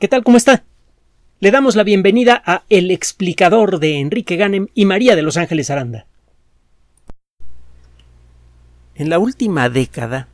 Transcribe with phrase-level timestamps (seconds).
[0.00, 0.24] ¿Qué tal?
[0.24, 0.64] ¿Cómo está?
[1.38, 5.70] Le damos la bienvenida a El explicador de Enrique Ganem y María de Los Ángeles
[5.70, 6.06] Aranda.
[8.96, 10.26] En la última década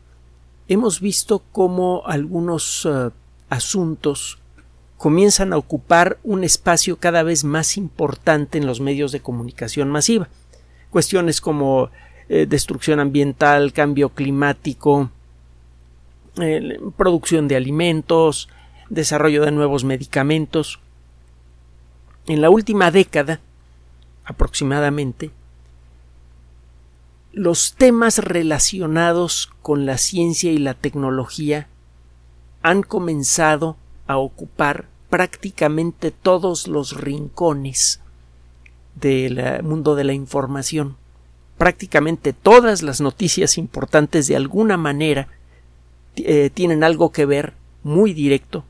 [0.67, 3.12] hemos visto cómo algunos uh,
[3.51, 4.38] asuntos
[4.96, 10.31] comienzan a ocupar un espacio cada vez más importante en los medios de comunicación masiva.
[10.88, 11.90] Cuestiones como
[12.31, 15.11] eh, destrucción ambiental, cambio climático,
[16.41, 18.48] eh, producción de alimentos,
[18.91, 20.80] desarrollo de nuevos medicamentos.
[22.27, 23.41] En la última década,
[24.24, 25.30] aproximadamente,
[27.33, 31.69] los temas relacionados con la ciencia y la tecnología
[32.62, 38.00] han comenzado a ocupar prácticamente todos los rincones
[38.97, 40.97] del mundo de la información.
[41.56, 45.28] Prácticamente todas las noticias importantes de alguna manera
[46.16, 48.64] eh, tienen algo que ver muy directo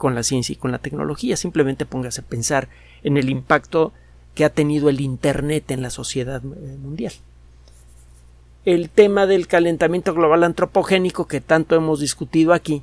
[0.00, 1.36] con la ciencia y con la tecnología.
[1.36, 2.68] Simplemente póngase a pensar
[3.02, 3.92] en el impacto
[4.34, 7.12] que ha tenido el Internet en la sociedad eh, mundial.
[8.64, 12.82] El tema del calentamiento global antropogénico que tanto hemos discutido aquí,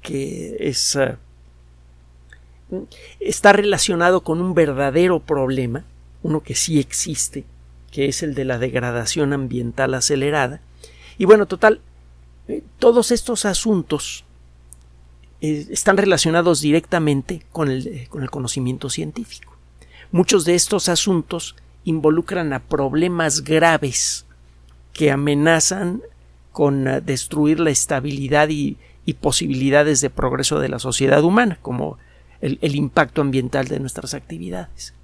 [0.00, 2.86] que es, uh,
[3.18, 5.84] está relacionado con un verdadero problema,
[6.22, 7.44] uno que sí existe,
[7.90, 10.60] que es el de la degradación ambiental acelerada.
[11.18, 11.80] Y bueno, total,
[12.46, 14.25] eh, todos estos asuntos
[15.40, 19.54] eh, están relacionados directamente con el, eh, con el conocimiento científico.
[20.12, 24.24] Muchos de estos asuntos involucran a problemas graves
[24.92, 26.00] que amenazan
[26.52, 28.78] con eh, destruir la estabilidad y,
[29.20, 31.96] posibilidades de progreso de la sociedad humana, como
[32.40, 34.94] el impacto ambiental de nuestras actividades.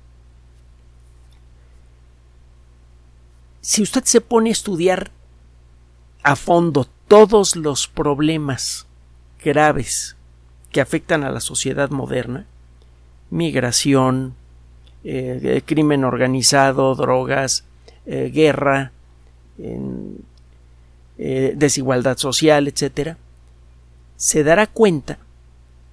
[3.60, 5.12] Si usted se pone a estudiar
[6.24, 8.86] a fondo todos los problemas
[9.42, 10.16] graves
[10.72, 12.46] que afectan a la sociedad moderna,
[13.30, 14.34] migración,
[15.04, 17.64] eh, eh, crimen organizado, drogas,
[18.06, 18.92] eh, guerra,
[21.16, 23.16] desigualdad social, etc.,
[24.16, 25.18] se dará cuenta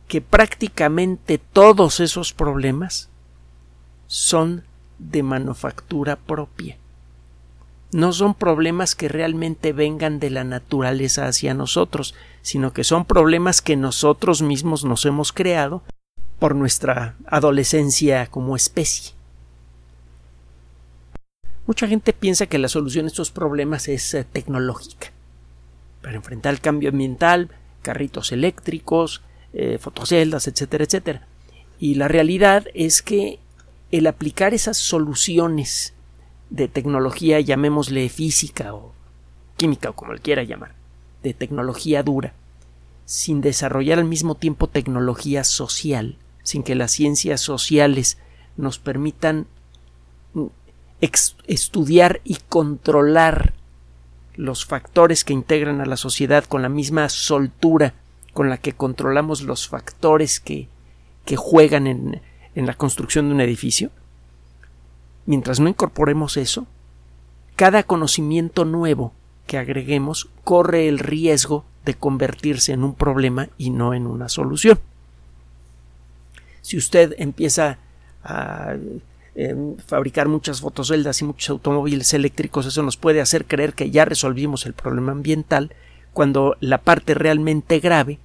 [0.08, 3.10] que prácticamente todos esos problemas
[4.08, 4.64] son
[4.98, 6.79] de manufactura propia.
[7.92, 13.62] No son problemas que realmente vengan de la naturaleza hacia nosotros, sino que son problemas
[13.62, 15.82] que nosotros mismos nos hemos creado
[16.38, 19.14] por nuestra adolescencia como especie.
[21.66, 25.12] Mucha gente piensa que la solución a estos problemas es eh, tecnológica.
[26.02, 27.50] Para enfrentar el cambio ambiental,
[27.82, 29.22] carritos eléctricos,
[29.54, 31.28] eh, fotoceldas, etcétera, etcétera.
[31.80, 33.40] Y la realidad es que
[33.92, 35.94] el aplicar esas soluciones
[36.50, 38.94] de tecnología, llamémosle física o
[39.58, 40.74] química o como le quiera llamar,
[41.24, 42.34] de tecnología dura,
[43.06, 48.18] sin desarrollar al mismo tiempo tecnología social, sin que las ciencias sociales
[48.58, 49.48] nos permitan
[50.34, 50.46] mm,
[51.48, 53.54] estudiar y controlar
[54.36, 57.94] los factores que integran a la sociedad con la misma soltura
[58.34, 60.70] con la que controlamos los factores que,
[61.26, 62.22] que juegan en,
[62.56, 63.92] en la construcción de un edificio,
[65.30, 66.66] mientras no incorporemos eso,
[67.56, 69.14] cada conocimiento nuevo
[69.46, 74.80] que agreguemos corre el riesgo de convertirse en un problema y no en una solución.
[76.62, 77.78] Si usted empieza
[78.24, 78.74] a
[79.36, 84.06] em, fabricar muchas fotoceldas y muchos automóviles eléctricos, eso nos puede hacer creer que ya
[84.06, 85.76] resolvimos el problema ambiental,
[86.12, 88.18] cuando la parte realmente grave,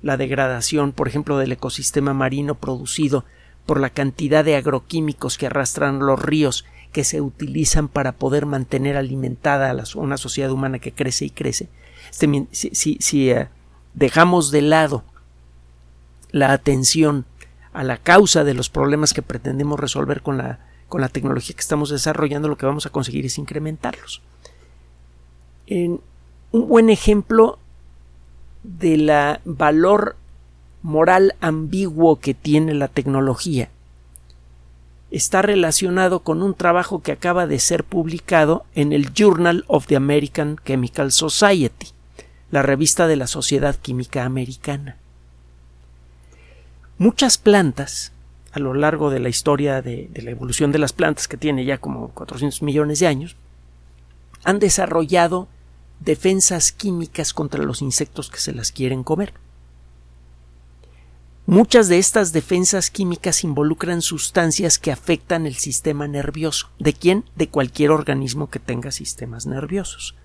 [0.00, 3.26] la degradación, por ejemplo, del ecosistema marino producido
[3.66, 8.96] por la cantidad de agroquímicos que arrastran los ríos que se utilizan para poder mantener
[8.96, 11.68] alimentada a una sociedad humana que crece y crece.
[12.10, 13.48] Este, si, eh,
[13.92, 15.04] dejamos de lado
[16.30, 17.26] la atención
[17.72, 21.60] a la causa de los problemas que pretendemos resolver con la, con la tecnología que
[21.60, 24.22] estamos desarrollando, lo que vamos a conseguir es incrementarlos.
[25.68, 26.00] un
[26.52, 27.58] buen ejemplo
[28.62, 30.16] de la valor
[30.86, 33.70] moral ambiguo que tiene la tecnología
[35.10, 39.96] está relacionado con un trabajo que acaba de ser publicado en el Journal of the
[39.96, 41.88] American Chemical Society,
[42.52, 44.96] la revista de la Sociedad Química Americana.
[46.98, 48.12] Muchas plantas,
[48.52, 51.78] a lo largo de la historia de, la evolución de las plantas, que tiene ya
[51.78, 53.34] como 400 millones de años,
[54.44, 55.48] han desarrollado
[55.98, 59.34] defensas químicas contra los insectos que se las quieren comer.
[61.48, 66.70] Muchas de estas defensas químicas involucran sustancias que afectan el sistema nervioso.
[66.80, 67.24] ¿De quién?
[67.36, 70.16] De cualquier organismo que tenga sistemas nerviosos.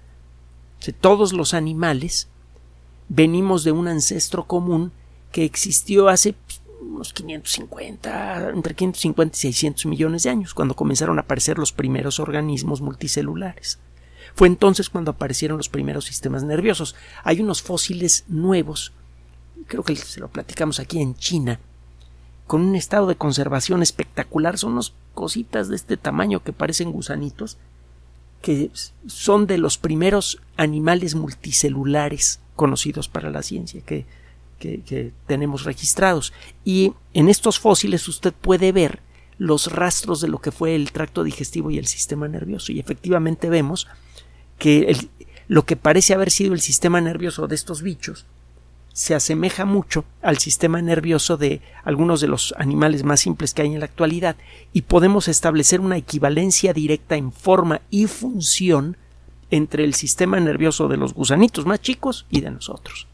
[0.99, 2.27] todos los animales
[3.07, 4.93] venimos de un ancestro común
[5.31, 11.19] que existió hace pues, unos 550, entre 550 y 600 millones de años, cuando comenzaron
[11.19, 13.77] a aparecer los primeros organismos multicelulares.
[14.33, 16.95] Fue entonces cuando aparecieron los primeros sistemas nerviosos.
[17.23, 18.93] Hay unos fósiles nuevos,
[19.71, 21.57] creo que se lo platicamos aquí en China,
[22.45, 24.57] con un estado de conservación espectacular.
[24.57, 27.57] Son unas cositas de este tamaño que parecen gusanitos,
[28.41, 28.69] que
[29.07, 34.05] son de los primeros animales multicelulares conocidos para la ciencia que,
[34.59, 36.33] que, tenemos registrados.
[36.65, 38.99] Y en estos fósiles usted puede ver
[39.37, 42.73] los rastros de lo que fue el tracto digestivo y el sistema nervioso.
[42.73, 43.87] Y efectivamente vemos
[44.59, 44.97] que
[45.47, 48.25] lo que parece haber sido el sistema nervioso de estos bichos
[48.93, 53.73] se asemeja mucho al sistema nervioso de algunos de los animales más simples que hay
[53.73, 54.35] en la actualidad
[54.73, 58.97] y podemos establecer una equivalencia directa en forma y función
[59.49, 63.07] entre el sistema nervioso de los gusanitos más chicos y de nosotros.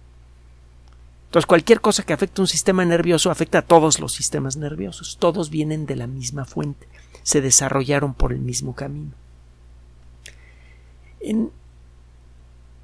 [1.28, 5.18] Entonces cualquier cosa que afecte un sistema nervioso afecta a todos los sistemas nerviosos.
[5.20, 6.88] Todos vienen de la misma fuente,
[7.24, 9.12] se desarrollaron por el mismo camino.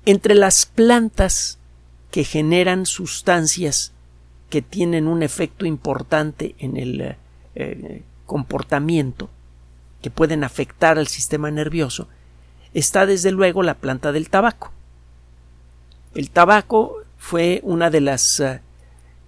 [0.06, 1.58] entre las plantas
[2.14, 3.92] que generan sustancias
[4.52, 7.16] que tienen un efecto importante en el
[7.56, 9.32] eh, comportamiento,
[10.00, 12.08] que pueden afectar al sistema nervioso,
[12.76, 14.72] está desde luego la planta del tabaco.
[16.14, 18.62] El tabaco fue una de las eh,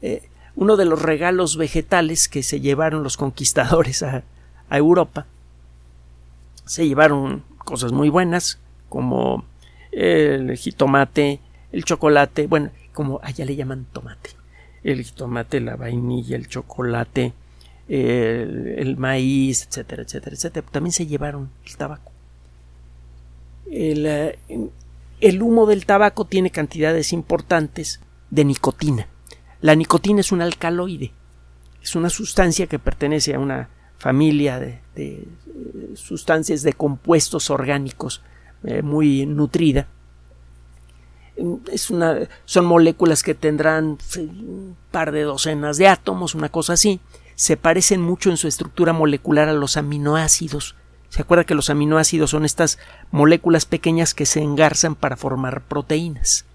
[0.03, 4.21] eh, uno de los regalos vegetales que se llevaron los conquistadores a,
[4.69, 5.25] a Europa.
[6.65, 8.59] Se llevaron cosas muy buenas
[8.89, 9.43] como
[9.91, 11.39] el jitomate,
[11.75, 14.29] el chocolate, bueno, como allá le llaman tomate,
[14.81, 17.33] el jitomate, la vainilla, el chocolate,
[17.89, 20.65] el, maíz, etcétera, etcétera, etcétera.
[20.71, 22.13] También se llevaron el tabaco.
[23.69, 24.39] El, eh,
[25.19, 27.99] el humo del tabaco tiene cantidades importantes
[28.29, 29.09] de nicotina.
[29.59, 31.11] La nicotina es un alcaloide,
[31.83, 33.67] es una sustancia que pertenece a una
[33.97, 35.27] familia de, de
[35.95, 38.21] sustancias de compuestos orgánicos
[38.63, 39.89] eh, muy nutrida
[42.45, 46.99] son moléculas que tendrán un par de docenas de átomos, una cosa así.
[47.35, 50.75] Se parecen mucho en su estructura molecular a los aminoácidos.
[51.09, 52.79] ¿Se acuerda que los aminoácidos son estas
[53.11, 56.45] moléculas pequeñas que se engarzan para formar proteínas?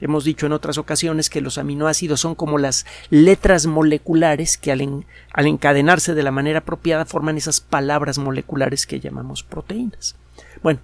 [0.00, 5.46] Hemos dicho en otras ocasiones que los aminoácidos son como las letras moleculares que al
[5.46, 10.16] encadenarse de la manera apropiada forman esas palabras moleculares que llamamos proteínas.
[10.60, 10.80] Bueno,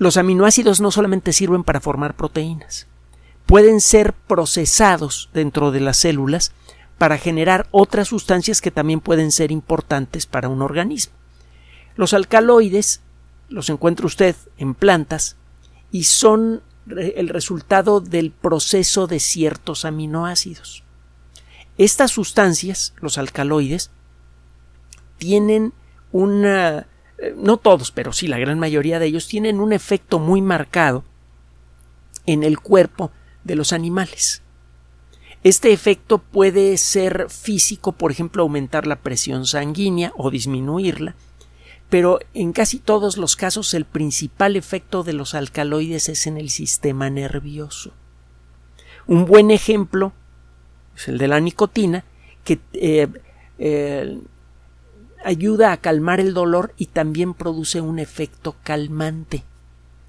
[0.00, 2.86] los aminoácidos no solamente sirven para formar proteínas,
[3.44, 6.52] pueden ser procesados dentro de las células
[6.96, 11.12] para generar otras sustancias que también pueden ser importantes para un organismo.
[11.96, 13.02] Los alcaloides
[13.50, 15.36] los encuentra usted en plantas
[15.92, 20.82] y son el resultado del proceso de ciertos aminoácidos.
[21.76, 23.90] Estas sustancias, los alcaloides,
[25.18, 25.74] tienen
[26.10, 26.86] una
[27.36, 31.04] no todos, pero sí la gran mayoría de ellos, tienen un efecto muy marcado
[32.26, 33.10] en el cuerpo
[33.44, 34.42] de los animales.
[35.42, 41.14] Este efecto puede ser físico, por ejemplo, aumentar la presión sanguínea o disminuirla,
[41.88, 46.50] pero en casi todos los casos el principal efecto de los alcaloides es en el
[46.50, 47.92] sistema nervioso.
[49.06, 50.12] Un buen ejemplo
[50.94, 52.04] es el de la nicotina,
[52.44, 53.08] que eh,
[53.58, 54.18] eh,
[55.24, 59.44] ayuda a calmar el dolor y también produce un efecto calmante,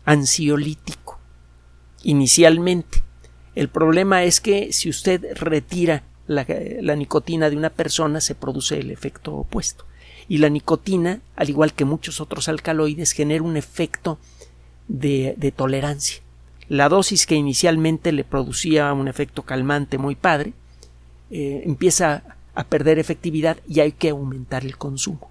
[0.05, 1.19] ansiolítico.
[2.03, 3.03] Inicialmente.
[3.53, 8.91] El problema es que si usted retira la, nicotina de una persona se produce el
[8.91, 9.85] efecto opuesto.
[10.27, 14.17] Y la nicotina, al igual que muchos otros alcaloides, genera un efecto
[14.87, 16.21] de, tolerancia.
[16.69, 20.53] La dosis que inicialmente le producía un efecto calmante muy padre,
[21.29, 25.29] eh, empieza a perder efectividad y hay que aumentar el consumo.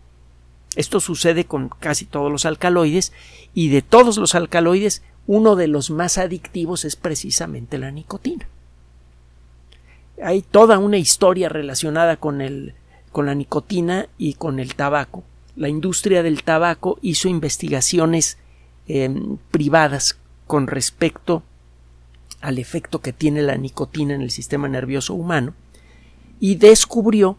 [0.76, 3.12] Esto sucede con casi todos los alcaloides
[3.54, 8.48] y de todos los alcaloides uno de los más adictivos es precisamente la nicotina.
[10.22, 12.74] Hay toda una historia relacionada con, el,
[13.10, 15.24] con la nicotina y con el tabaco.
[15.56, 18.38] La industria del tabaco hizo investigaciones
[18.86, 21.42] em, privadas con respecto
[22.40, 25.54] al efecto que tiene la nicotina en el sistema nervioso humano
[26.40, 27.36] y descubrió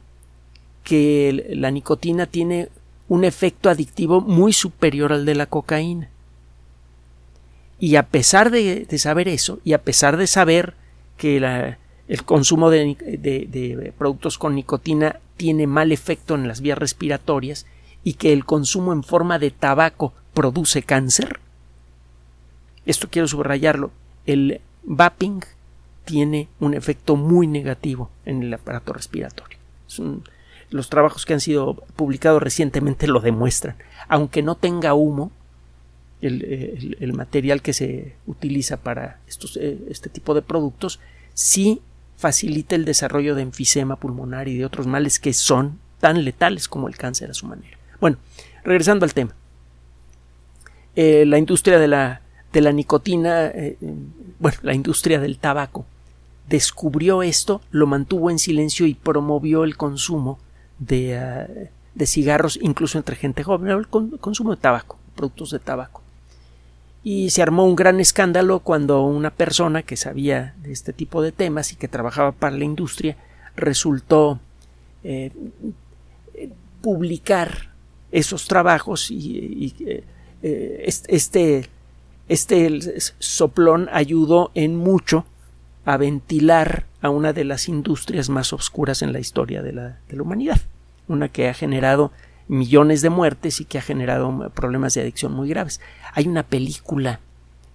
[0.84, 2.70] que la nicotina tiene
[3.08, 6.10] un efecto adictivo muy superior al de la cocaína.
[7.80, 10.76] Y a pesar de, saber eso, y a pesar de saber
[11.18, 11.38] que
[12.08, 17.66] el consumo de, de, productos con nicotina tiene mal efecto en las vías respiratorias
[18.04, 21.40] y que el consumo en forma de tabaco produce cáncer,
[22.86, 23.92] esto quiero subrayarlo,
[24.26, 25.42] el vaping
[26.06, 29.58] tiene un efecto muy negativo en el aparato respiratorio.
[30.70, 33.76] los trabajos que han sido publicados recientemente lo demuestran.
[34.08, 35.32] Aunque no tenga humo,
[36.22, 41.00] el, material que se utiliza para estos, eh, este tipo de productos
[41.34, 41.82] sí
[42.18, 46.88] facilita el desarrollo de enfisema pulmonar y de otros males que son tan letales como
[46.88, 47.78] el cáncer a su manera.
[48.00, 48.18] Bueno,
[48.64, 49.36] regresando al tema.
[50.96, 52.22] Eh, la industria de la,
[52.54, 53.78] de la nicotina, eh,
[54.42, 55.86] bueno, la industria del tabaco,
[56.50, 60.40] descubrió esto, lo mantuvo en silencio y promovió el consumo
[60.80, 61.48] de, ah,
[61.94, 66.02] de cigarros, incluso entre gente joven, el consumo de tabaco, productos de tabaco.
[67.04, 71.32] Y se armó un gran escándalo cuando una persona que sabía de este tipo de
[71.32, 73.18] temas y que trabajaba para la industria
[73.56, 74.40] resultó
[75.04, 75.32] eh,
[76.82, 77.70] publicar
[78.12, 79.74] esos trabajos y,
[80.42, 81.70] eh, este,
[82.32, 82.80] este
[83.20, 85.26] soplón ayudó en mucho
[85.84, 90.16] a ventilar a una de las industrias más oscuras en la historia de la, de
[90.16, 90.62] la humanidad,
[91.10, 92.14] una que ha generado
[92.48, 95.82] millones de muertes y que ha generado problemas de adicción muy graves.
[96.14, 97.20] Hay una película,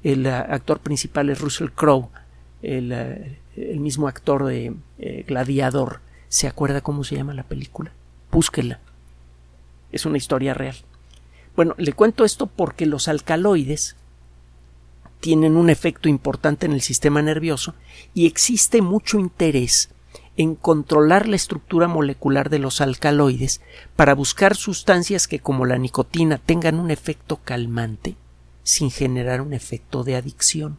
[0.03, 2.09] el uh, actor principal es Russell Crowe,
[2.63, 6.01] el, uh, mismo actor de eh, Gladiador.
[6.29, 7.93] ¿Se acuerda cómo se llama la película?
[8.33, 8.81] Búsquela.
[9.93, 10.77] Es una historia real.
[11.55, 13.97] Bueno, le cuento esto porque los alcaloides
[15.20, 17.75] tienen un efecto importante en el sistema nervioso
[18.14, 19.90] y existe mucho interés
[20.37, 23.61] en controlar la estructura molecular de los alcaloides
[23.96, 28.16] para buscar sustancias que como la nicotina tengan un efecto calmante
[28.62, 30.76] sin generar un efecto de adicción.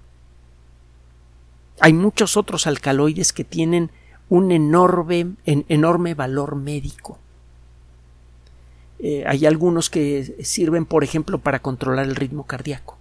[1.80, 3.92] Hay muchos otros alcaloides que tienen
[4.30, 7.18] un enorme, enorme valor médico.
[9.00, 12.97] Eh, hay algunos que sirven, por ejemplo, para controlar el ritmo cardíaco.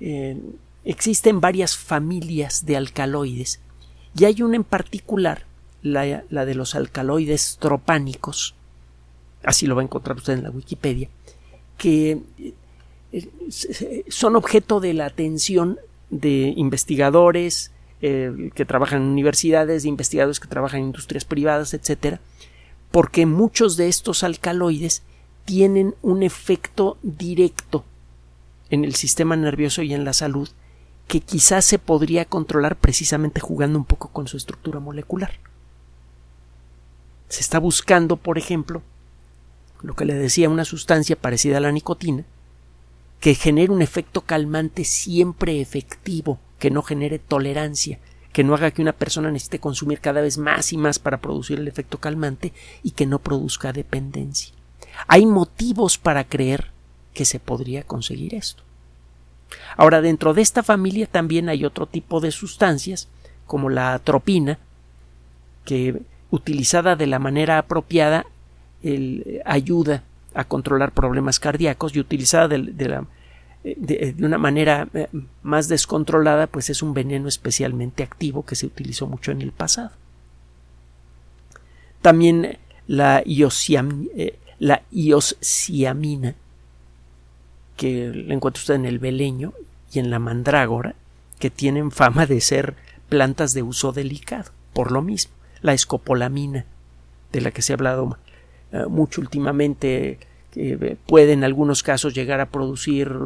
[0.00, 0.36] Eh,
[0.84, 3.60] existen varias familias de alcaloides
[4.18, 5.46] y hay una en particular,
[5.82, 8.54] la, de los alcaloides tropánicos,
[9.44, 11.08] así lo va a encontrar usted en la Wikipedia,
[11.78, 12.20] que
[13.12, 15.78] eh, son objeto de la atención
[16.10, 17.70] de investigadores
[18.02, 22.20] eh, que trabajan en universidades, de investigadores que trabajan en industrias privadas, etcétera,
[22.90, 25.02] porque muchos de estos alcaloides
[25.44, 27.84] tienen un efecto directo
[28.70, 30.48] en el sistema nervioso y en la salud
[31.06, 35.32] que quizás se podría controlar precisamente jugando un poco con su estructura molecular.
[37.28, 38.82] Se está buscando, por ejemplo,
[39.82, 42.24] lo que le decía, una sustancia parecida a la nicotina,
[43.18, 47.98] que genere un efecto calmante siempre efectivo, que no genere tolerancia,
[48.32, 51.58] que no haga que una persona necesite consumir cada vez más y más para producir
[51.58, 54.54] el efecto calmante y que no produzca dependencia.
[55.08, 56.70] Hay motivos para creer
[57.14, 58.62] que se podría conseguir esto.
[59.76, 63.08] Ahora, dentro de esta familia también hay otro tipo de sustancias,
[63.46, 64.58] como la atropina,
[65.64, 68.26] que utilizada de la manera apropiada
[69.44, 73.04] ayuda a controlar problemas cardíacos y utilizada de,
[73.62, 75.08] de, una manera eh,
[75.42, 79.90] más descontrolada, pues es un veneno especialmente activo que se utilizó mucho en el pasado.
[82.00, 84.82] También la, eh, la
[87.80, 89.54] que le encuentra usted en el beleño
[89.90, 90.96] y en la mandrágora,
[91.38, 92.74] que tienen fama de ser
[93.08, 95.32] plantas de uso delicado, por lo mismo.
[95.62, 96.66] La escopolamina,
[97.32, 98.18] de la que se ha hablado
[98.72, 100.18] eh, mucho últimamente,
[100.50, 103.16] que eh, puede en algunos casos llegar a producir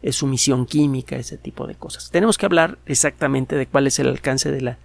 [0.00, 2.12] eh, sumisión química, ese tipo de cosas.
[2.12, 4.78] Tenemos que hablar exactamente de cuál es el alcance de la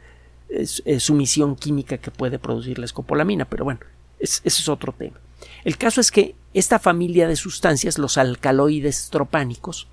[0.97, 3.81] sumisión química que puede producir la escopolamina, pero bueno,
[4.19, 5.19] ese es otro tema.
[5.63, 9.87] El caso es que esta familia de sustancias, los alcaloides tropánicos,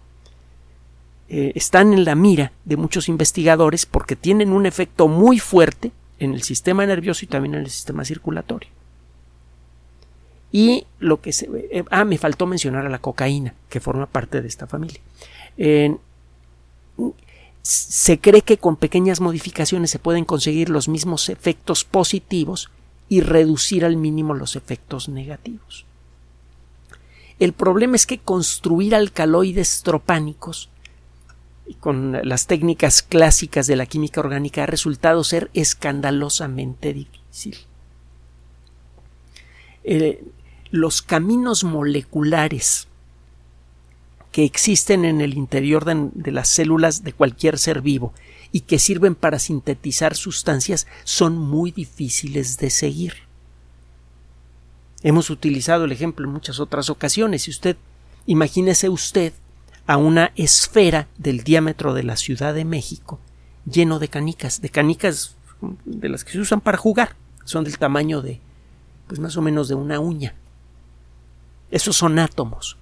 [1.28, 6.32] eh, están en la mira de muchos investigadores porque tienen un efecto muy fuerte en
[6.32, 8.70] el sistema nervioso y también en el sistema circulatorio.
[10.52, 11.48] Y lo que se.
[11.70, 15.00] Eh, ah, me faltó mencionar a la cocaína, que forma parte de esta familia.
[17.62, 22.70] se cree que con pequeñas modificaciones se pueden conseguir los mismos efectos positivos
[23.08, 25.84] y reducir al mínimo los efectos negativos.
[27.38, 30.70] El problema es que construir alcaloides tropánicos
[31.80, 37.56] con las técnicas clásicas de la química orgánica ha resultado ser escandalosamente difícil.
[39.84, 40.24] Eh,
[40.70, 42.88] los caminos moleculares
[44.32, 48.12] que existen en el interior de, las células de cualquier ser vivo
[48.52, 53.25] y que sirven para sintetizar sustancias son muy difíciles de seguir.
[55.02, 57.42] Hemos utilizado el ejemplo en muchas otras ocasiones.
[57.42, 57.76] Si usted,
[58.26, 59.32] imagínese usted
[59.86, 63.20] a una esfera del diámetro de la Ciudad de México
[63.70, 65.36] lleno de canicas, de canicas
[65.84, 67.16] de las que se usan para jugar.
[67.44, 68.40] Son del tamaño de,
[69.06, 70.34] pues más o menos de una uña.
[71.70, 72.76] Esos son átomos.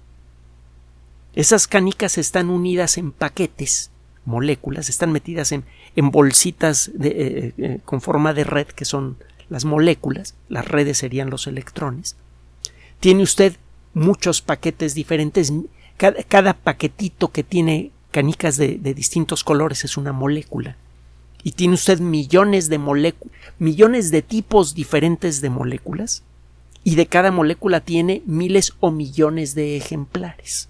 [1.33, 3.91] Esas canicas están unidas en paquetes,
[4.23, 9.17] moléculas, están metidas en, en bolsitas de, eh, eh, con forma de red, que son
[9.49, 12.15] las moléculas, las redes serían los electrones.
[12.99, 13.57] Tiene usted
[13.93, 15.51] muchos paquetes diferentes,
[15.97, 20.77] cada, paquetito que tiene canicas de, distintos colores es una molécula.
[21.43, 22.79] Y tiene usted millones de
[23.59, 26.23] millones de tipos diferentes de moléculas.
[26.83, 30.69] Y de cada molécula tiene miles o millones de ejemplares.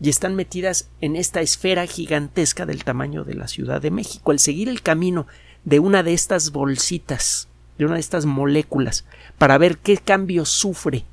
[0.00, 4.30] Y están metidas en esta esfera gigantesca del tamaño de la Ciudad de México.
[4.30, 5.26] Al seguir el camino
[5.64, 7.48] de una de estas bolsitas,
[7.78, 9.04] de una de estas moléculas,
[9.38, 11.04] para ver qué cambio sufre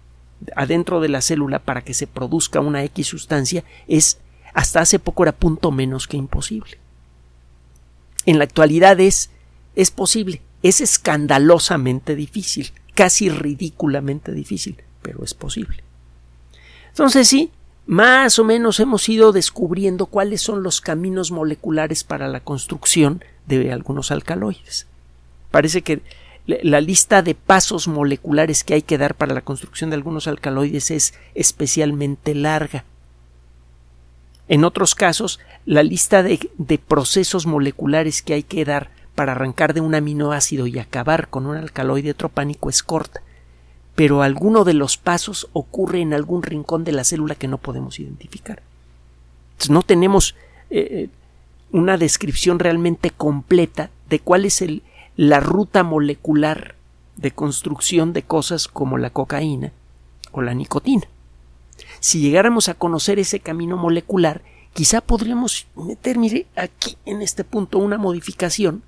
[0.55, 4.19] adentro de la célula para que se produzca una X sustancia es
[4.53, 6.79] hasta hace poco era punto menos que imposible.
[8.25, 9.29] En la actualidad es,
[9.75, 15.83] es posible, es escandalosamente difícil, casi ridículamente difícil, pero es posible.
[16.89, 17.51] Entonces sí,
[17.85, 23.71] más o menos hemos ido descubriendo cuáles son los caminos moleculares para la construcción de
[23.71, 24.85] algunos alcaloides.
[25.51, 26.01] Parece que
[26.45, 30.91] la lista de pasos moleculares que hay que dar para la construcción de algunos alcaloides
[30.91, 32.85] es especialmente larga.
[34.47, 36.39] En otros casos, la lista de,
[36.87, 41.57] procesos moleculares que hay que dar para arrancar de un aminoácido y acabar con un
[41.57, 43.21] alcaloide tropánico es corta,
[43.95, 47.99] pero alguno de los pasos ocurre en algún rincón de la célula que no podemos
[47.99, 48.61] identificar.
[49.69, 50.35] no tenemos
[50.69, 51.09] eh, eh,
[51.71, 54.63] una descripción realmente completa de cuál es
[55.15, 56.75] la ruta molecular
[57.15, 59.71] de construcción de cosas como la cocaína
[60.31, 61.07] o la nicotina.
[61.99, 64.41] Si llegáramos a conocer ese camino molecular,
[64.73, 68.83] quizá podríamos meter, mire, aquí en este punto una modificación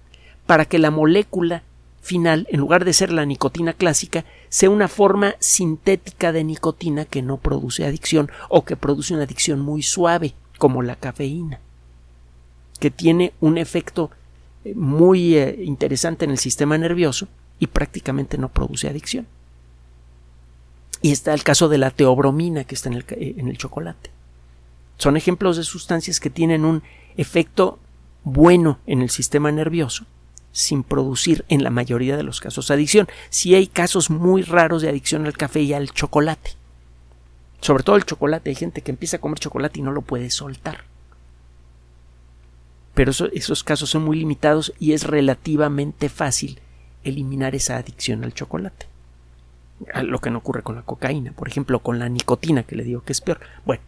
[0.45, 1.63] para que la molécula
[2.01, 7.21] final, en lugar de ser la nicotina clásica, sea una forma sintética de nicotina que
[7.21, 11.60] no produce adicción o que produce una adicción muy suave, como la cafeína,
[12.80, 14.12] que tiene un efecto
[14.76, 17.28] muy eh, interesante en el sistema nervioso
[17.60, 19.28] y prácticamente no produce adicción.
[21.02, 24.12] Y está el caso de la teobromina que está en el, eh, en el chocolate.
[24.98, 26.84] Son ejemplos de sustancias que tienen un
[27.15, 27.80] efecto
[28.24, 30.06] bueno en el sistema nervioso
[30.52, 33.08] sin producir en la mayoría de los casos adicción.
[33.30, 36.52] Si hay casos muy raros de adicción al café y al chocolate.
[37.62, 38.50] Sobre todo el chocolate.
[38.50, 40.88] Hay gente que empieza a comer chocolate y no lo puede soltar
[42.93, 46.60] pero esos casos son muy limitados y es relativamente fácil
[47.04, 48.88] eliminar esa adicción al chocolate.
[50.04, 53.02] Lo que no ocurre con la cocaína, por ejemplo, con la nicotina, que le digo
[53.02, 53.39] que es peor.
[53.65, 53.82] Bueno,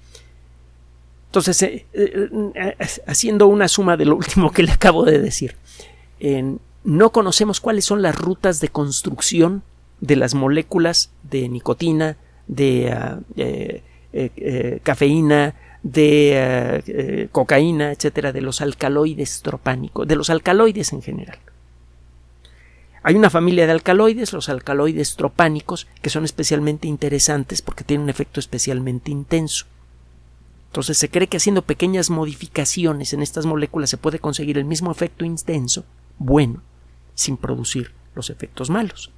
[1.31, 2.75] entonces, eh, eh, eh,
[3.07, 5.55] haciendo una suma de lo último que le acabo de decir,
[6.83, 9.63] no conocemos cuáles son las rutas de construcción
[10.01, 13.19] de las moléculas de nicotina, de ah,
[14.83, 21.39] cafeína, de eh, eh, cocaína, etcétera, de los alcaloides tropánicos, de los alcaloides en general.
[23.03, 28.09] Hay una familia de alcaloides, los alcaloides tropánicos, que son especialmente interesantes porque tienen un
[28.09, 29.65] efecto especialmente intenso.
[30.67, 34.91] Entonces se cree que haciendo pequeñas modificaciones en estas moléculas se puede conseguir el mismo
[34.91, 35.83] efecto intenso,
[36.17, 36.61] bueno,
[37.15, 39.11] sin producir los efectos malos.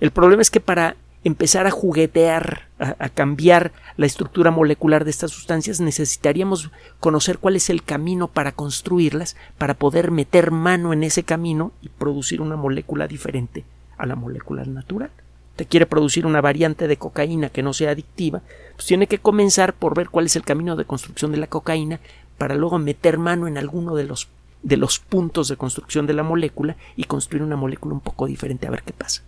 [0.00, 5.30] El problema es que para empezar a juguetear, a, cambiar la estructura molecular de estas
[5.30, 11.22] sustancias, necesitaríamos conocer cuál es el camino para construirlas, para poder meter mano en ese
[11.22, 13.64] camino y producir una molécula diferente
[13.96, 15.10] a la molécula natural.
[15.56, 18.42] Te quiere producir una variante de cocaína que no sea adictiva,
[18.76, 21.98] pues tiene que comenzar por ver cuál es el camino de construcción de la cocaína
[22.38, 24.28] para luego meter mano en alguno de los
[24.60, 28.66] de los puntos de construcción de la molécula y construir una molécula un poco diferente
[28.66, 29.22] a ver qué pasa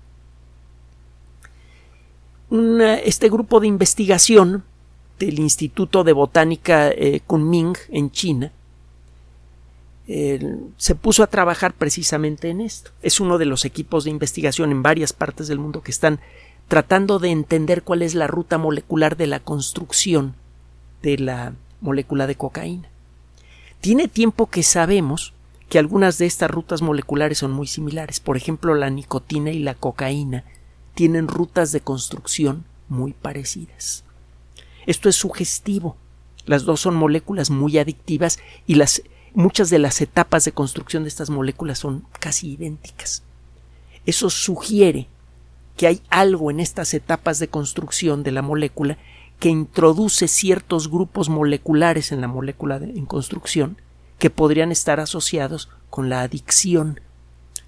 [2.50, 4.64] este grupo de investigación
[5.18, 8.52] del Instituto de Botánica eh, Kunming en China
[10.76, 12.90] se puso a trabajar precisamente en esto.
[13.00, 16.18] Es uno de los equipos de investigación en varias partes del mundo que están
[16.66, 20.34] tratando de entender cuál es la ruta molecular de la construcción
[21.02, 22.88] de la molécula de cocaína.
[23.80, 25.32] Tiene tiempo que sabemos
[25.68, 28.20] que algunas de estas rutas moleculares son muy similares.
[28.20, 30.44] Por ejemplo, la nicotina y la cocaína
[31.00, 34.04] tienen rutas de construcción muy parecidas.
[34.84, 35.96] Esto es sugestivo.
[36.44, 39.00] Las dos son moléculas muy adictivas y las
[39.32, 43.22] muchas de las etapas de construcción de estas moléculas son casi idénticas.
[44.04, 45.08] Eso sugiere
[45.78, 48.98] que hay algo en estas etapas de construcción de la molécula
[49.38, 53.78] que introduce ciertos grupos moleculares en la molécula en construcción
[54.18, 57.00] que podrían estar asociados con la adicción.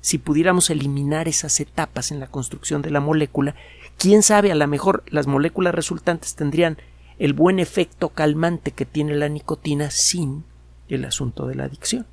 [0.03, 3.55] Si pudiéramos eliminar esas etapas en la construcción de la molécula,
[3.97, 6.77] quién sabe, a lo mejor las moléculas resultantes tendrían
[7.19, 10.45] el buen efecto calmante que tiene la nicotina sin
[10.89, 12.05] el asunto de la adicción.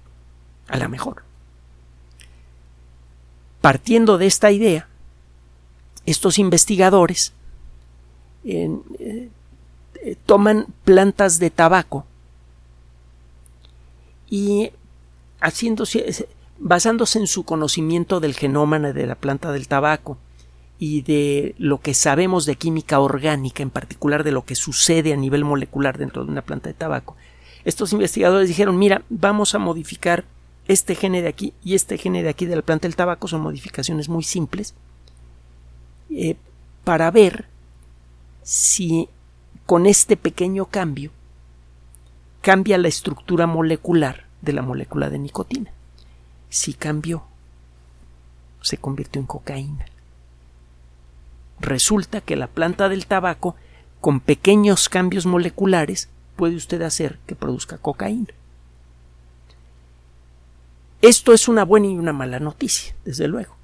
[0.68, 1.24] A lo mejor.
[3.60, 4.88] Partiendo de esta idea,
[6.06, 7.34] estos investigadores
[8.44, 8.70] eh,
[10.28, 12.06] toman plantas de tabaco
[14.30, 14.72] y
[15.42, 16.28] haciéndose,
[16.60, 20.18] basándose en su conocimiento del genoma de la planta del tabaco
[20.78, 25.18] y de lo que sabemos de química orgánica, en particular de lo que sucede a
[25.18, 27.16] nivel molecular dentro de una planta de tabaco,
[27.66, 30.26] estos investigadores dijeron, mira, vamos a modificar
[30.68, 33.42] este gene de aquí y este gene de aquí de la planta del tabaco, son
[33.42, 34.76] modificaciones muy simples,
[36.10, 36.36] eh,
[36.84, 37.46] para ver
[38.44, 39.10] si
[39.66, 41.12] con este pequeño cambio
[42.42, 45.72] cambia la estructura molecular de la molécula de nicotina.
[46.50, 47.24] Si cambió,
[48.62, 49.86] se convirtió en cocaína.
[51.60, 53.56] Resulta que la planta del tabaco,
[54.02, 58.34] con pequeños cambios moleculares, puede usted hacer que produzca cocaína.
[61.02, 63.56] Esto es una buena y una mala noticia, desde luego.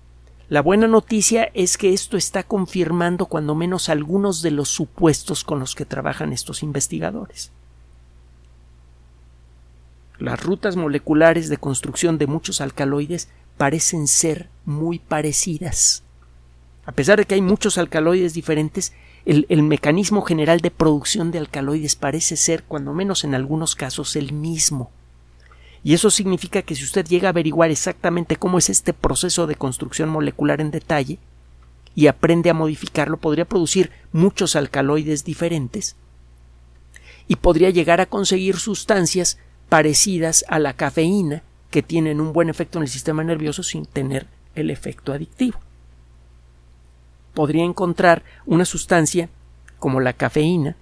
[0.48, 5.60] La buena noticia es que esto está confirmando cuando menos algunos de los supuestos con
[5.60, 7.52] los que trabajan estos investigadores.
[10.20, 16.04] Las rutas moleculares de construcción de muchos alcaloides parecen ser muy parecidas.
[16.86, 18.94] A pesar de que hay muchos alcaloides diferentes,
[19.26, 24.16] el, el, mecanismo general de producción de alcaloides parece ser, cuando menos en algunos casos,
[24.16, 24.92] el mismo.
[25.84, 29.56] Y eso significa que si usted llega a averiguar exactamente cómo es este proceso de
[29.56, 31.20] construcción molecular en detalle
[31.96, 35.96] y aprende a modificarlo, podría producir muchos alcaloides diferentes
[37.28, 42.80] y podría llegar a conseguir sustancias parecidas a la cafeína que tienen un buen efecto
[42.80, 45.60] en el sistema nervioso sin tener el efecto adictivo.
[47.34, 49.30] Podría encontrar una sustancia
[49.80, 50.76] como la cafeína,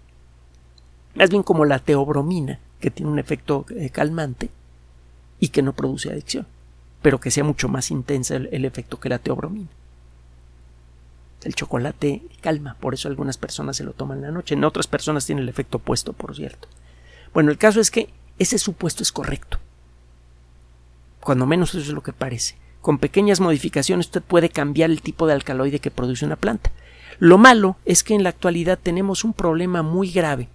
[1.16, 4.50] más bien como la teobromina, que tiene un efecto eh, calmante,
[5.40, 6.48] y que no produce adicción,
[7.02, 9.68] pero que sea mucho más intensa el, efecto que la teobromina.
[11.44, 14.88] El chocolate calma, por eso algunas personas se lo toman en la noche, en otras
[14.88, 16.70] personas tiene el efecto opuesto, por cierto.
[17.34, 19.60] Bueno, el caso es que ese supuesto es correcto.
[21.20, 22.56] Cuando menos eso es lo que parece.
[22.82, 26.72] Con pequeñas modificaciones usted puede cambiar el tipo de alcaloide que produce una planta.
[27.20, 30.50] Lo malo es que en la actualidad tenemos un problema muy grave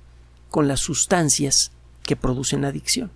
[0.51, 1.73] con las sustancias
[2.05, 3.11] que producen adicción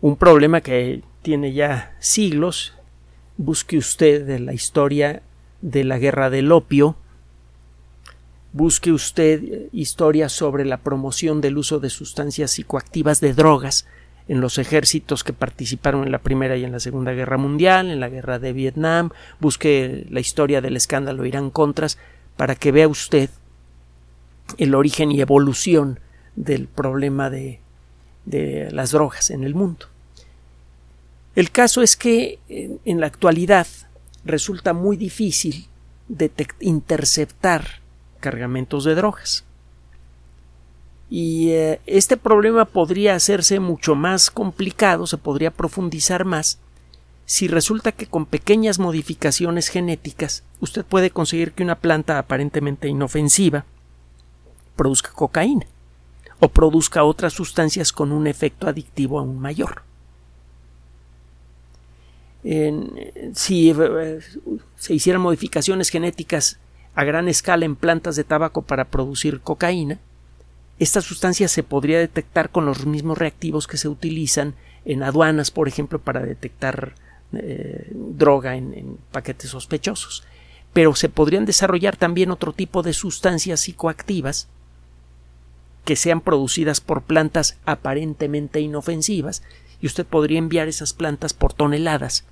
[0.00, 2.74] un problema que tiene ya siglos.
[3.36, 5.22] Busque usted de la historia
[5.60, 6.96] de la guerra del opio,
[8.52, 13.86] busque usted historias sobre la promoción del uso de sustancias psicoactivas de drogas
[14.28, 18.00] en los ejércitos que participaron en la Primera y en la Segunda Guerra Mundial, en
[18.00, 19.10] la Guerra de Vietnam,
[19.40, 21.98] busque la historia del escándalo Irán Contras
[22.36, 23.30] para que vea usted
[24.58, 26.00] el origen y evolución
[26.36, 27.60] del problema de
[28.24, 29.86] de las drogas en el mundo.
[31.34, 33.66] El caso es que en la actualidad
[34.24, 35.66] resulta muy difícil
[36.60, 37.80] interceptar
[38.20, 39.44] cargamentos de drogas.
[41.08, 46.60] Y eh, este problema podría hacerse mucho más complicado, se podría profundizar más,
[47.30, 53.64] si resulta que con pequeñas modificaciones genéticas usted puede conseguir que una planta aparentemente inofensiva
[54.74, 55.66] produzca cocaína
[56.40, 59.82] o produzca otras sustancias con un efecto adictivo aún mayor.
[62.42, 64.20] si eh,
[64.76, 66.58] se hicieran modificaciones genéticas
[66.94, 69.98] a gran escala en plantas de tabaco para producir cocaína,
[70.78, 75.68] esta sustancia se podría detectar con los mismos reactivos que se utilizan en aduanas, por
[75.68, 76.94] ejemplo, para detectar
[77.34, 80.24] eh, droga en paquetes sospechosos.
[80.72, 84.48] Pero se podrían desarrollar también otro tipo de sustancias psicoactivas
[85.84, 89.42] que sean producidas por plantas aparentemente inofensivas
[89.80, 92.24] y usted podría enviar esas plantas por toneladas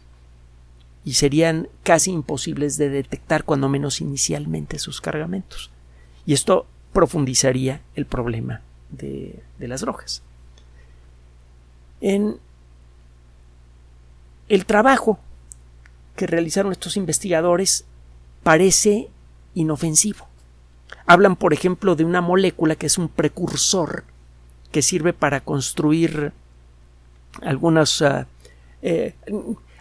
[1.04, 5.70] y serían casi imposibles de detectar cuando menos inicialmente sus cargamentos.
[6.26, 10.22] Y esto profundizaría el problema de, las drogas.
[12.00, 12.36] En
[14.48, 15.18] el trabajo
[16.16, 17.84] que realizaron estos investigadores
[18.42, 19.08] parece
[19.54, 20.26] inofensivo.
[21.06, 24.04] Hablan, por ejemplo, de una molécula que es un precursor
[24.72, 26.32] que sirve para construir
[27.42, 28.26] algunos, ah,
[28.82, 29.14] eh,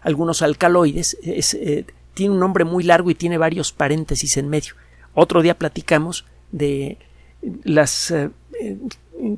[0.01, 1.17] algunos alcaloides.
[1.23, 4.73] Eh, tiene un nombre muy largo y tiene varios paréntesis en medio.
[5.13, 6.97] Otro día platicamos de
[7.63, 8.29] las, eh,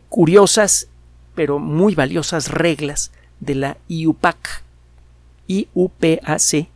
[0.09, 0.87] curiosas
[1.35, 4.63] pero muy valiosas reglas de la IUPAC,
[5.47, 6.67] IUPAC,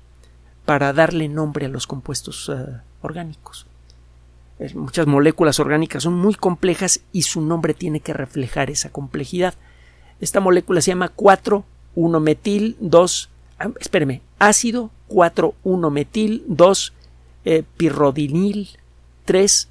[0.64, 3.68] para darle nombre a los compuestos eh, orgánicos.
[4.76, 9.56] Muchas moléculas orgánicas son muy complejas y su nombre tiene que reflejar esa complejidad.
[10.22, 13.33] Esta molécula se llama 4-1-metil 2, ah,
[13.80, 16.94] espéreme, ácido 4-1-metil 2
[17.46, 18.70] eh, pirrodinil
[19.26, 19.70] 3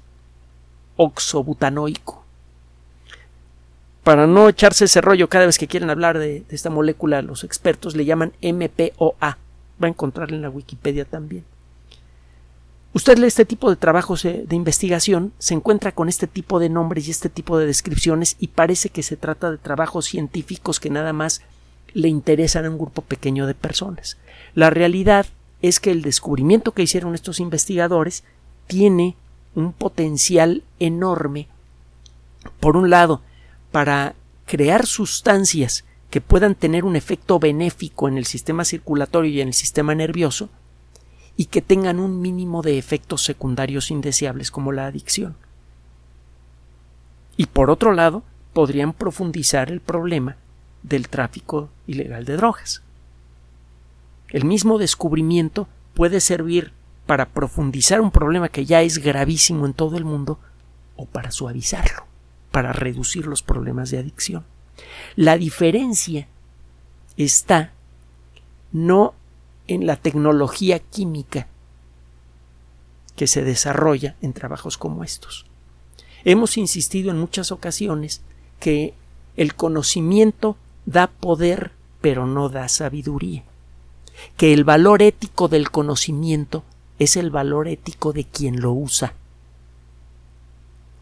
[0.95, 2.23] oxobutanoico.
[4.03, 7.95] Para no echarse ese rollo cada vez que quieren hablar de, esta molécula, los expertos
[7.95, 9.37] le llaman MPOA.
[9.81, 11.45] Va a encontrarla en la Wikipedia también.
[12.93, 17.07] Usted lee este tipo de trabajos de investigación, se encuentra con este tipo de nombres
[17.07, 21.11] y este tipo de descripciones y parece que se trata de trabajos científicos que nada
[21.11, 21.41] más
[21.93, 24.17] le interesan a un grupo pequeño de personas.
[24.55, 25.25] La realidad
[25.61, 28.23] es que el descubrimiento que hicieron estos investigadores
[28.67, 29.15] tiene
[29.55, 31.47] un potencial enorme,
[32.59, 33.21] por un lado,
[33.71, 39.47] para crear sustancias que puedan tener un efecto benéfico en el sistema circulatorio y en
[39.49, 40.49] el sistema nervioso,
[41.35, 45.35] y que tengan un mínimo de efectos secundarios indeseables como la adicción.
[47.37, 50.37] Y por otro lado, podrían profundizar el problema
[50.83, 52.83] del tráfico ilegal de drogas.
[54.29, 56.73] El mismo descubrimiento puede servir
[57.05, 60.39] para profundizar un problema que ya es gravísimo en todo el mundo
[60.95, 62.05] o para suavizarlo,
[62.51, 64.45] para reducir los problemas de adicción.
[65.15, 66.27] La diferencia
[67.17, 67.71] está
[68.71, 69.13] no
[69.67, 71.47] en la tecnología química
[73.15, 75.45] que se desarrolla en trabajos como estos.
[76.25, 78.21] Hemos insistido en muchas ocasiones
[78.59, 78.93] que
[79.35, 83.43] el conocimiento da poder pero no da sabiduría,
[84.35, 86.63] que el valor ético del conocimiento
[86.99, 89.13] es el valor ético de quien lo usa.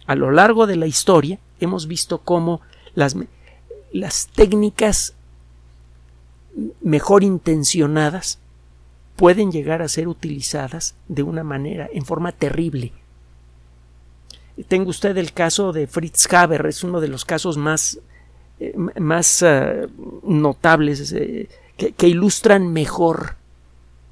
[0.05, 2.61] A lo largo de la historia hemos visto cómo
[2.93, 3.15] las,
[3.91, 5.15] las técnicas
[6.81, 8.39] mejor intencionadas
[9.15, 12.91] pueden llegar a ser utilizadas de una manera, en forma terrible.
[14.67, 17.99] Tengo usted el caso de Fritz Haber, es uno de los casos más,
[19.00, 19.88] más eh,
[20.24, 23.36] notables eh, que, que ilustran mejor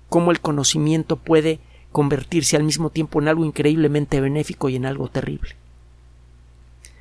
[0.10, 1.60] cómo el conocimiento puede
[1.92, 5.56] convertirse al mismo tiempo en algo increíblemente benéfico y en algo terrible.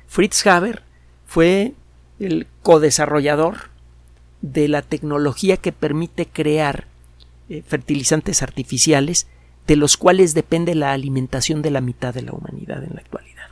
[0.07, 0.83] Fritz Haber
[1.25, 1.73] fue
[2.19, 3.69] el codesarrollador
[4.41, 6.85] de la tecnología que permite crear
[7.49, 9.27] eh, fertilizantes artificiales
[9.67, 13.49] de los cuales depende la alimentación de la mitad de la humanidad en la actualidad.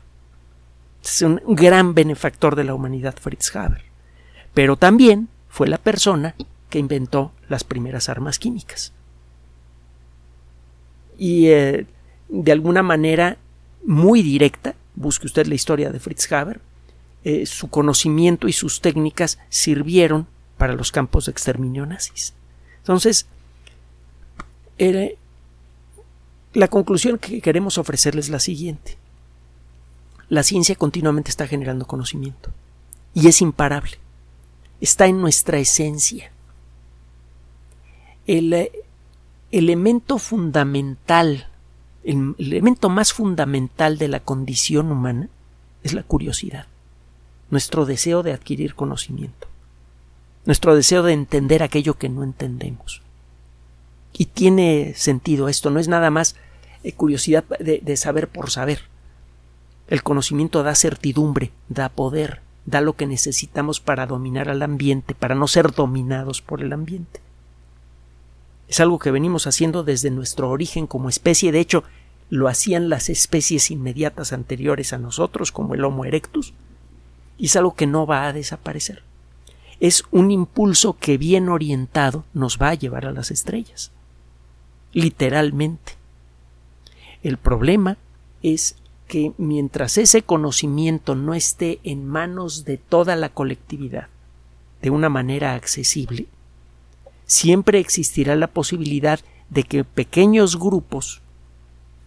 [1.04, 3.84] Es un gran benefactor de la humanidad Fritz Haber,
[4.58, 6.34] pero también fue la persona
[6.72, 8.91] que inventó las primeras armas químicas
[11.15, 11.86] y eh,
[12.28, 13.38] de alguna manera
[13.86, 16.60] muy directa, busque usted la historia de Fritz Haber,
[17.24, 20.26] eh, su conocimiento y sus técnicas sirvieron
[20.58, 22.34] para los campos de exterminio nazis.
[22.80, 23.28] Entonces,
[26.56, 28.98] la conclusión que queremos ofrecerles es la siguiente.
[30.30, 32.50] La ciencia continuamente está generando conocimiento
[33.13, 34.00] y es imparable.
[34.80, 36.32] Está en nuestra esencia.
[38.28, 38.72] El, eh,
[39.52, 41.48] elemento fundamental,
[42.04, 45.30] el elemento más fundamental de la condición humana
[45.84, 46.68] es la curiosidad,
[47.50, 49.48] nuestro deseo de adquirir conocimiento,
[50.46, 53.02] nuestro deseo de entender aquello que no entendemos.
[54.13, 56.36] Y tiene sentido esto, no es nada más
[56.84, 58.82] eh, curiosidad de, de saber por saber.
[59.88, 65.34] El conocimiento da certidumbre, da poder, da lo que necesitamos para dominar al ambiente, para
[65.34, 67.21] no ser dominados por el ambiente.
[68.67, 71.53] Es algo que venimos haciendo desde nuestro origen como especie.
[71.53, 71.86] De hecho,
[72.30, 76.53] lo hacían las especies inmediatas anteriores a nosotros, como el Homo erectus,
[77.38, 79.01] y es algo que no va a desaparecer.
[79.80, 83.91] Es un impulso que bien orientado nos va a llevar a las estrellas.
[84.91, 85.93] Literalmente.
[87.23, 87.97] El problema
[88.43, 88.75] es
[89.08, 94.08] que mientras ese conocimiento no esté en manos de toda la colectividad
[94.82, 96.28] de una manera accesible,
[97.26, 101.22] siempre existirá la posibilidad de que pequeños grupos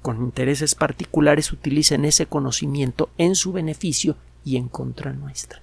[0.02, 5.62] con intereses particulares utilicen ese conocimiento en su beneficio y en contra nuestra.